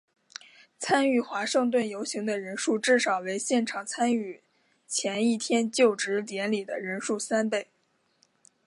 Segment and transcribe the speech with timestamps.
[0.79, 4.41] 参与华盛顿游行的人数至少为现场参与
[4.87, 7.67] 前一天就职典礼的人数三倍。